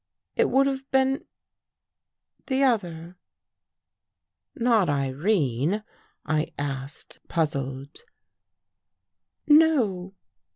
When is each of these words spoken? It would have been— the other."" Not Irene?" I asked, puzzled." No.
It 0.35 0.49
would 0.49 0.65
have 0.65 0.89
been— 0.89 1.25
the 2.47 2.63
other."" 2.63 3.17
Not 4.55 4.89
Irene?" 4.89 5.83
I 6.25 6.51
asked, 6.57 7.19
puzzled." 7.27 7.99
No. 9.47 10.15